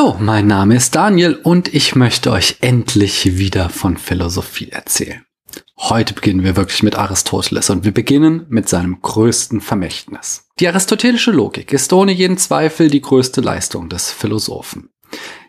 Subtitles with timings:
[0.00, 5.26] Hallo, mein Name ist Daniel und ich möchte euch endlich wieder von Philosophie erzählen.
[5.76, 10.48] Heute beginnen wir wirklich mit Aristoteles und wir beginnen mit seinem größten Vermächtnis.
[10.58, 14.88] Die aristotelische Logik ist ohne jeden Zweifel die größte Leistung des Philosophen.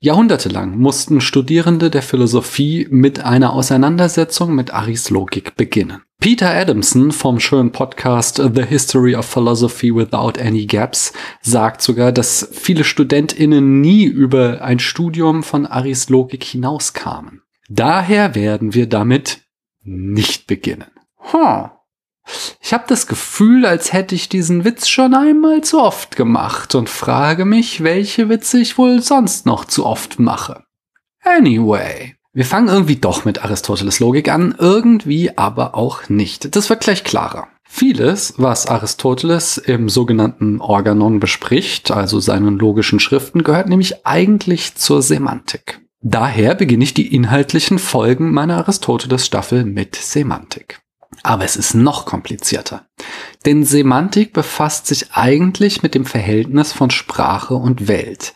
[0.00, 6.00] Jahrhundertelang mussten Studierende der Philosophie mit einer Auseinandersetzung mit Aris Logik beginnen.
[6.20, 11.12] Peter Adamson vom schönen Podcast The History of Philosophy Without Any Gaps
[11.42, 17.42] sagt sogar, dass viele StudentInnen nie über ein Studium von Aris Logik hinauskamen.
[17.68, 19.42] Daher werden wir damit
[19.84, 20.90] nicht beginnen.
[21.32, 21.68] Huh.
[22.60, 26.88] Ich habe das Gefühl, als hätte ich diesen Witz schon einmal zu oft gemacht und
[26.88, 30.64] frage mich, welche Witze ich wohl sonst noch zu oft mache.
[31.22, 32.17] Anyway.
[32.38, 36.54] Wir fangen irgendwie doch mit Aristoteles Logik an, irgendwie aber auch nicht.
[36.54, 37.48] Das wird gleich klarer.
[37.64, 45.02] Vieles, was Aristoteles im sogenannten Organon bespricht, also seinen logischen Schriften, gehört nämlich eigentlich zur
[45.02, 45.80] Semantik.
[46.00, 50.78] Daher beginne ich die inhaltlichen Folgen meiner Aristoteles-Staffel mit Semantik.
[51.24, 52.86] Aber es ist noch komplizierter.
[53.46, 58.34] Denn Semantik befasst sich eigentlich mit dem Verhältnis von Sprache und Welt.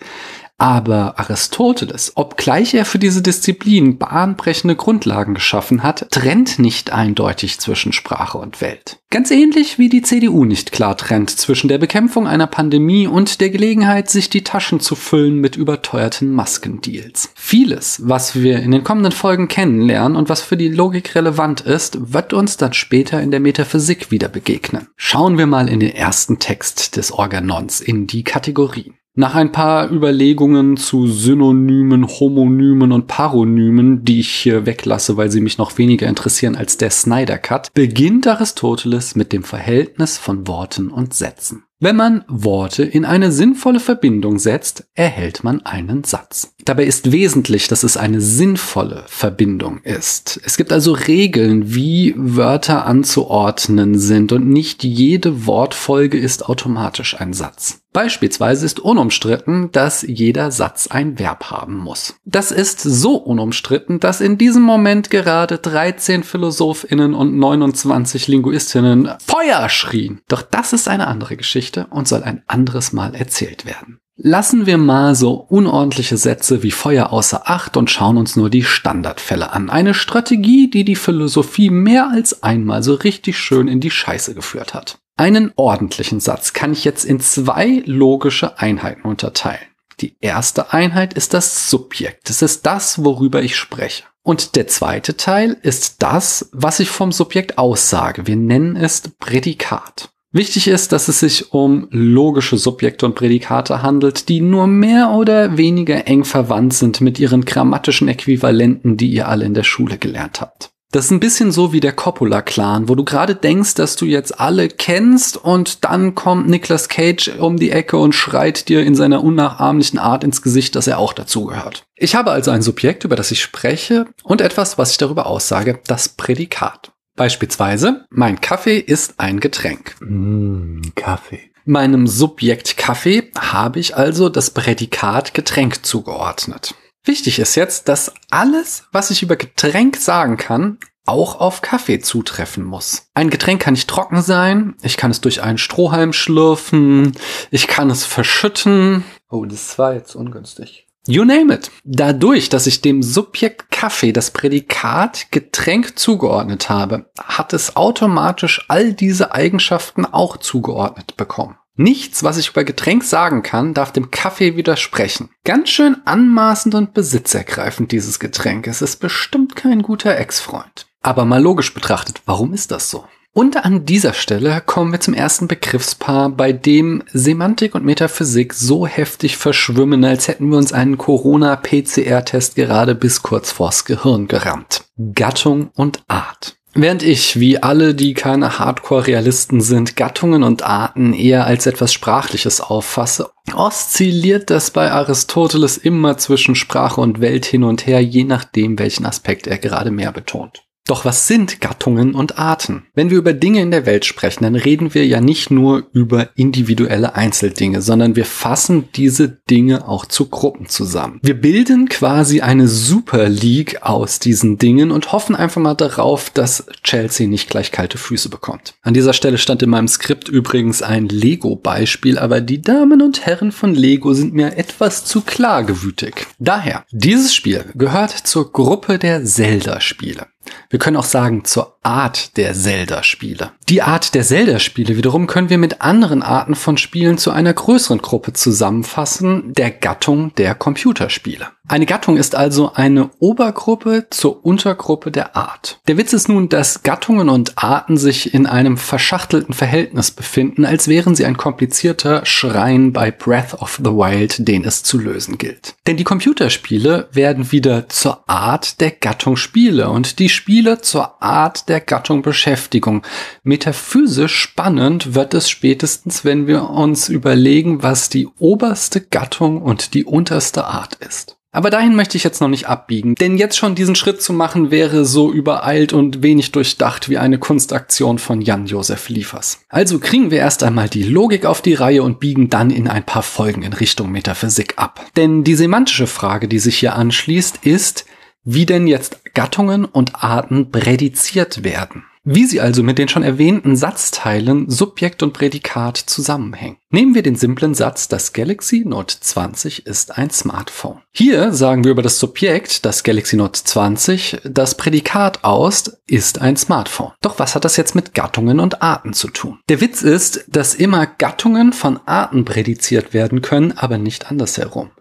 [0.62, 7.92] Aber Aristoteles, obgleich er für diese Disziplin bahnbrechende Grundlagen geschaffen hat, trennt nicht eindeutig zwischen
[7.92, 9.00] Sprache und Welt.
[9.10, 13.50] Ganz ähnlich wie die CDU nicht klar trennt zwischen der Bekämpfung einer Pandemie und der
[13.50, 17.30] Gelegenheit, sich die Taschen zu füllen mit überteuerten Maskendeals.
[17.34, 22.12] Vieles, was wir in den kommenden Folgen kennenlernen und was für die Logik relevant ist,
[22.12, 24.86] wird uns dann später in der Metaphysik wieder begegnen.
[24.94, 28.94] Schauen wir mal in den ersten Text des Organons, in die Kategorien.
[29.14, 35.42] Nach ein paar Überlegungen zu Synonymen, Homonymen und Paronymen, die ich hier weglasse, weil sie
[35.42, 40.88] mich noch weniger interessieren als der Snyder Cut, beginnt Aristoteles mit dem Verhältnis von Worten
[40.88, 41.64] und Sätzen.
[41.84, 46.54] Wenn man Worte in eine sinnvolle Verbindung setzt, erhält man einen Satz.
[46.64, 50.40] Dabei ist wesentlich, dass es eine sinnvolle Verbindung ist.
[50.44, 57.32] Es gibt also Regeln, wie Wörter anzuordnen sind und nicht jede Wortfolge ist automatisch ein
[57.32, 57.80] Satz.
[57.92, 62.14] Beispielsweise ist unumstritten, dass jeder Satz ein Verb haben muss.
[62.24, 69.68] Das ist so unumstritten, dass in diesem Moment gerade 13 Philosophinnen und 29 Linguistinnen Feuer
[69.68, 70.22] schrien.
[70.28, 73.98] Doch das ist eine andere Geschichte und soll ein anderes Mal erzählt werden.
[74.16, 78.62] Lassen wir mal so unordentliche Sätze wie Feuer außer Acht und schauen uns nur die
[78.62, 79.70] Standardfälle an.
[79.70, 84.74] Eine Strategie, die die Philosophie mehr als einmal so richtig schön in die Scheiße geführt
[84.74, 84.98] hat.
[85.16, 89.66] Einen ordentlichen Satz kann ich jetzt in zwei logische Einheiten unterteilen.
[90.00, 92.28] Die erste Einheit ist das Subjekt.
[92.28, 94.04] Es ist das, worüber ich spreche.
[94.22, 98.26] Und der zweite Teil ist das, was ich vom Subjekt aussage.
[98.26, 100.10] Wir nennen es Prädikat.
[100.34, 105.58] Wichtig ist, dass es sich um logische Subjekte und Prädikate handelt, die nur mehr oder
[105.58, 110.40] weniger eng verwandt sind mit ihren grammatischen Äquivalenten, die ihr alle in der Schule gelernt
[110.40, 110.70] habt.
[110.90, 114.40] Das ist ein bisschen so wie der Coppola-Clan, wo du gerade denkst, dass du jetzt
[114.40, 119.24] alle kennst und dann kommt Nicolas Cage um die Ecke und schreit dir in seiner
[119.24, 121.84] unnachahmlichen Art ins Gesicht, dass er auch dazugehört.
[121.96, 125.80] Ich habe also ein Subjekt, über das ich spreche und etwas, was ich darüber aussage,
[125.86, 126.92] das Prädikat.
[127.14, 129.96] Beispielsweise, mein Kaffee ist ein Getränk.
[130.00, 131.50] Mm, Kaffee.
[131.64, 136.74] Meinem Subjekt Kaffee habe ich also das Prädikat Getränk zugeordnet.
[137.04, 142.64] Wichtig ist jetzt, dass alles, was ich über Getränk sagen kann, auch auf Kaffee zutreffen
[142.64, 143.08] muss.
[143.14, 147.12] Ein Getränk kann nicht trocken sein, ich kann es durch einen Strohhalm schlürfen,
[147.50, 149.04] ich kann es verschütten.
[149.28, 150.86] Oh, das war jetzt ungünstig.
[151.06, 151.70] You name it.
[151.82, 158.92] Dadurch, dass ich dem Subjekt Kaffee das Prädikat Getränk zugeordnet habe, hat es automatisch all
[158.92, 161.56] diese Eigenschaften auch zugeordnet bekommen.
[161.74, 165.30] Nichts, was ich über Getränk sagen kann, darf dem Kaffee widersprechen.
[165.44, 168.68] Ganz schön anmaßend und besitzergreifend dieses Getränk.
[168.68, 170.86] Es ist bestimmt kein guter Ex-Freund.
[171.00, 173.06] Aber mal logisch betrachtet, warum ist das so?
[173.34, 178.86] Und an dieser Stelle kommen wir zum ersten Begriffspaar, bei dem Semantik und Metaphysik so
[178.86, 184.84] heftig verschwimmen, als hätten wir uns einen Corona-PCR-Test gerade bis kurz vors Gehirn gerammt.
[185.14, 186.56] Gattung und Art.
[186.74, 192.60] Während ich, wie alle, die keine Hardcore-Realisten sind, Gattungen und Arten eher als etwas Sprachliches
[192.60, 198.78] auffasse, oszilliert das bei Aristoteles immer zwischen Sprache und Welt hin und her, je nachdem,
[198.78, 200.64] welchen Aspekt er gerade mehr betont.
[200.86, 202.86] Doch was sind Gattungen und Arten?
[202.94, 206.30] Wenn wir über Dinge in der Welt sprechen, dann reden wir ja nicht nur über
[206.34, 211.20] individuelle Einzeldinge, sondern wir fassen diese Dinge auch zu Gruppen zusammen.
[211.22, 216.66] Wir bilden quasi eine Super League aus diesen Dingen und hoffen einfach mal darauf, dass
[216.82, 218.74] Chelsea nicht gleich kalte Füße bekommt.
[218.82, 223.52] An dieser Stelle stand in meinem Skript übrigens ein Lego-Beispiel, aber die Damen und Herren
[223.52, 226.26] von Lego sind mir etwas zu klargewütig.
[226.40, 230.26] Daher, dieses Spiel gehört zur Gruppe der Zelda-Spiele.
[230.70, 233.50] Wir können auch sagen zur Art der Zelda-Spiele.
[233.68, 237.98] Die Art der Zelda-Spiele wiederum können wir mit anderen Arten von Spielen zu einer größeren
[237.98, 241.48] Gruppe zusammenfassen, der Gattung der Computerspiele.
[241.68, 245.80] Eine Gattung ist also eine Obergruppe zur Untergruppe der Art.
[245.86, 250.88] Der Witz ist nun, dass Gattungen und Arten sich in einem verschachtelten Verhältnis befinden, als
[250.88, 255.74] wären sie ein komplizierter Schrein bei Breath of the Wild, den es zu lösen gilt.
[255.86, 261.70] Denn die Computerspiele werden wieder zur Art der Gattung Spiele und die Spiele zur Art
[261.80, 263.02] Gattung Beschäftigung.
[263.42, 270.04] Metaphysisch spannend wird es spätestens, wenn wir uns überlegen, was die oberste Gattung und die
[270.04, 271.36] unterste Art ist.
[271.54, 274.70] Aber dahin möchte ich jetzt noch nicht abbiegen, denn jetzt schon diesen Schritt zu machen
[274.70, 279.60] wäre so übereilt und wenig durchdacht wie eine Kunstaktion von Jan-Josef Liefers.
[279.68, 283.04] Also kriegen wir erst einmal die Logik auf die Reihe und biegen dann in ein
[283.04, 285.04] paar Folgen in Richtung Metaphysik ab.
[285.16, 288.06] Denn die semantische Frage, die sich hier anschließt, ist,
[288.44, 292.04] wie denn jetzt Gattungen und Arten prädiziert werden.
[292.24, 296.76] Wie sie also mit den schon erwähnten Satzteilen Subjekt und Prädikat zusammenhängen.
[296.90, 301.00] Nehmen wir den simplen Satz, das Galaxy Note 20 ist ein Smartphone.
[301.10, 306.56] Hier sagen wir über das Subjekt, das Galaxy Note 20, das Prädikat aus, ist ein
[306.56, 307.10] Smartphone.
[307.22, 309.58] Doch was hat das jetzt mit Gattungen und Arten zu tun?
[309.68, 314.92] Der Witz ist, dass immer Gattungen von Arten prädiziert werden können, aber nicht andersherum.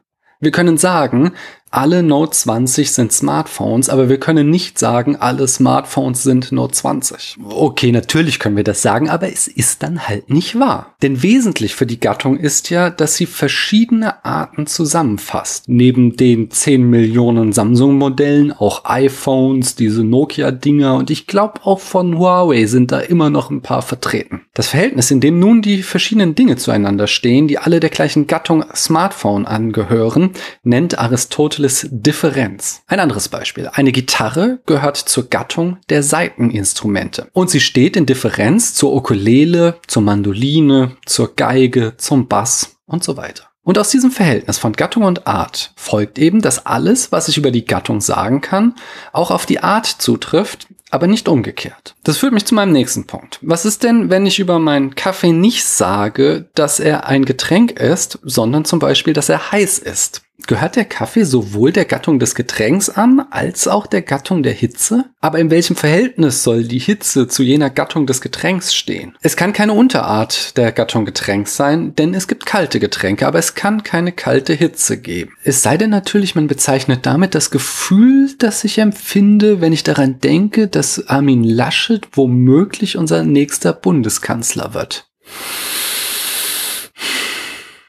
[0.44, 1.33] Wir können sagen,
[1.71, 7.38] alle Note 20 sind Smartphones, aber wir können nicht sagen, alle Smartphones sind Note 20.
[7.41, 10.95] Okay, natürlich können wir das sagen, aber es ist dann halt nicht wahr.
[11.01, 15.69] Denn wesentlich für die Gattung ist ja, dass sie verschiedene Arten zusammenfasst.
[15.69, 22.65] Neben den 10 Millionen Samsung-Modellen auch iPhones, diese Nokia-Dinger und ich glaube auch von Huawei
[22.65, 24.41] sind da immer noch ein paar vertreten.
[24.53, 28.65] Das Verhältnis, in dem nun die verschiedenen Dinge zueinander stehen, die alle der gleichen Gattung
[28.75, 30.31] Smartphone angehören,
[30.63, 32.81] nennt Aristoteles Aristoteles Differenz.
[32.88, 33.69] Ein anderes Beispiel.
[33.72, 37.28] Eine Gitarre gehört zur Gattung der Saiteninstrumente.
[37.34, 43.18] Und sie steht in Differenz zur Ukulele, zur Mandoline, zur Geige, zum Bass und so
[43.18, 43.46] weiter.
[43.63, 47.52] Und aus diesem Verhältnis von Gattung und Art folgt eben, dass alles, was ich über
[47.52, 48.74] die Gattung sagen kann,
[49.14, 51.96] auch auf die Art zutrifft, aber nicht umgekehrt.
[52.04, 53.38] Das führt mich zu meinem nächsten Punkt.
[53.42, 58.18] Was ist denn, wenn ich über meinen Kaffee nicht sage, dass er ein Getränk ist,
[58.24, 60.24] sondern zum Beispiel, dass er heiß ist?
[60.48, 65.06] Gehört der Kaffee sowohl der Gattung des Getränks an, als auch der Gattung der Hitze?
[65.20, 69.18] Aber in welchem Verhältnis soll die Hitze zu jener Gattung des Getränks stehen?
[69.22, 73.56] Es kann keine Unterart der Gattung Getränks sein, denn es gibt kalte Getränke, aber es
[73.56, 75.34] kann keine kalte Hitze geben.
[75.44, 80.20] Es sei denn natürlich, man bezeichnet damit das Gefühl, das ich empfinde, wenn ich daran
[80.20, 85.08] denke, dass Armin Laschet womöglich unser nächster Bundeskanzler wird.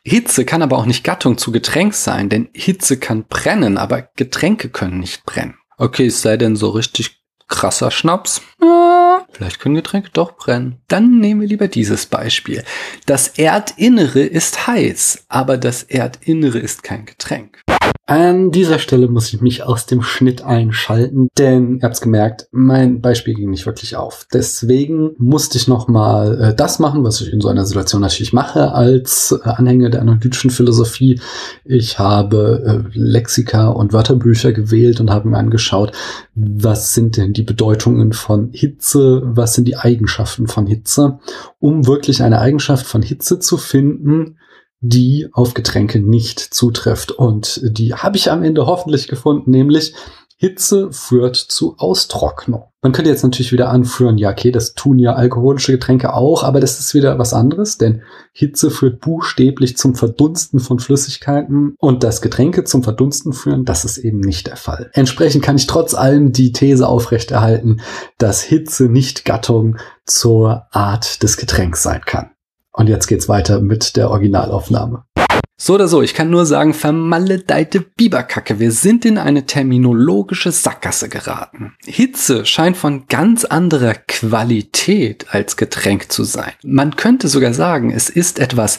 [0.05, 4.69] Hitze kann aber auch nicht Gattung zu Getränk sein, denn Hitze kann brennen, aber Getränke
[4.69, 5.55] können nicht brennen.
[5.77, 8.43] Okay, es sei denn so richtig krasser Schnaps.
[8.61, 10.81] Ja, vielleicht können Getränke doch brennen.
[10.89, 12.65] Dann nehmen wir lieber dieses Beispiel.
[13.07, 17.63] Das Erdinnere ist heiß, aber das Erdinnere ist kein Getränk.
[18.05, 23.01] An dieser Stelle muss ich mich aus dem Schnitt einschalten, denn ihr habt's gemerkt, mein
[23.01, 24.27] Beispiel ging nicht wirklich auf.
[24.33, 28.73] Deswegen musste ich nochmal äh, das machen, was ich in so einer Situation natürlich mache
[28.73, 31.21] als äh, Anhänger der analytischen Philosophie.
[31.65, 35.93] Ich habe äh, Lexika und Wörterbücher gewählt und habe mir angeschaut,
[36.35, 41.21] was sind denn die Bedeutungen von Hitze, was sind die Eigenschaften von Hitze,
[41.61, 44.39] um wirklich eine Eigenschaft von Hitze zu finden,
[44.83, 47.13] die auf Getränke nicht zutrifft.
[47.13, 49.95] Und die habe ich am Ende hoffentlich gefunden, nämlich
[50.43, 52.65] Hitze führt zu Austrocknung.
[52.83, 56.59] Man könnte jetzt natürlich wieder anführen, ja, okay, das tun ja alkoholische Getränke auch, aber
[56.59, 62.21] das ist wieder was anderes, denn Hitze führt buchstäblich zum Verdunsten von Flüssigkeiten und das
[62.21, 64.91] Getränke zum Verdunsten führen, das ist eben nicht der Fall.
[64.95, 67.81] Entsprechend kann ich trotz allem die These aufrechterhalten,
[68.19, 72.32] dass Hitze nicht Gattung zur Art des Getränks sein kann.
[72.73, 75.05] Und jetzt geht's weiter mit der Originalaufnahme.
[75.65, 78.59] So oder so, ich kann nur sagen, vermaledeite Biberkacke.
[78.59, 81.75] Wir sind in eine terminologische Sackgasse geraten.
[81.85, 86.51] Hitze scheint von ganz anderer Qualität als Getränk zu sein.
[86.65, 88.79] Man könnte sogar sagen, es ist etwas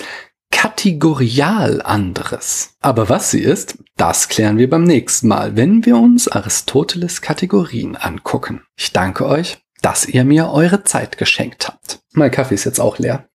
[0.51, 2.75] kategorial anderes.
[2.81, 7.95] Aber was sie ist, das klären wir beim nächsten Mal, wenn wir uns Aristoteles Kategorien
[7.95, 8.61] angucken.
[8.75, 11.99] Ich danke euch, dass ihr mir eure Zeit geschenkt habt.
[12.13, 13.25] Mein Kaffee ist jetzt auch leer.